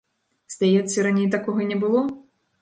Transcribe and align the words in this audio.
Здаецца, 0.53 1.03
раней 1.09 1.29
такога 1.37 1.61
не 1.73 1.77
было? 1.85 2.03